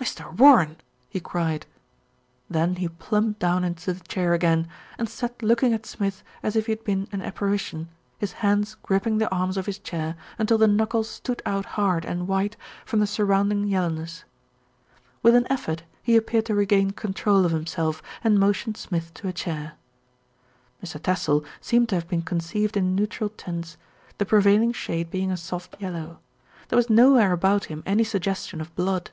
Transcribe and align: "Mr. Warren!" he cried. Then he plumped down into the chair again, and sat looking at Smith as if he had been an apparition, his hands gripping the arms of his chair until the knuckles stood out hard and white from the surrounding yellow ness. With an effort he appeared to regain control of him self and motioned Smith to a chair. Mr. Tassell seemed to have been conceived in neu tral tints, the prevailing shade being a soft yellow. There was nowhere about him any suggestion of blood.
"Mr. 0.00 0.34
Warren!" 0.34 0.78
he 1.06 1.20
cried. 1.20 1.66
Then 2.48 2.76
he 2.76 2.88
plumped 2.88 3.38
down 3.40 3.62
into 3.62 3.92
the 3.92 4.00
chair 4.04 4.32
again, 4.32 4.68
and 4.96 5.06
sat 5.06 5.42
looking 5.42 5.74
at 5.74 5.84
Smith 5.84 6.22
as 6.42 6.56
if 6.56 6.64
he 6.64 6.72
had 6.72 6.82
been 6.82 7.06
an 7.12 7.20
apparition, 7.20 7.90
his 8.16 8.32
hands 8.40 8.76
gripping 8.82 9.18
the 9.18 9.28
arms 9.30 9.58
of 9.58 9.66
his 9.66 9.78
chair 9.78 10.16
until 10.38 10.56
the 10.56 10.66
knuckles 10.66 11.10
stood 11.10 11.42
out 11.44 11.66
hard 11.76 12.06
and 12.06 12.26
white 12.26 12.56
from 12.86 13.00
the 13.00 13.06
surrounding 13.06 13.64
yellow 13.68 13.90
ness. 13.90 14.24
With 15.22 15.34
an 15.34 15.46
effort 15.50 15.82
he 16.02 16.16
appeared 16.16 16.46
to 16.46 16.54
regain 16.54 16.92
control 16.92 17.44
of 17.44 17.52
him 17.52 17.66
self 17.66 18.02
and 18.24 18.38
motioned 18.40 18.78
Smith 18.78 19.12
to 19.12 19.28
a 19.28 19.32
chair. 19.34 19.74
Mr. 20.82 20.98
Tassell 21.02 21.44
seemed 21.60 21.90
to 21.90 21.96
have 21.96 22.08
been 22.08 22.22
conceived 22.22 22.78
in 22.78 22.94
neu 22.96 23.06
tral 23.06 23.30
tints, 23.36 23.76
the 24.16 24.24
prevailing 24.24 24.72
shade 24.72 25.10
being 25.10 25.30
a 25.30 25.36
soft 25.36 25.76
yellow. 25.78 26.18
There 26.70 26.78
was 26.78 26.88
nowhere 26.88 27.32
about 27.32 27.66
him 27.66 27.82
any 27.84 28.04
suggestion 28.04 28.62
of 28.62 28.74
blood. 28.74 29.10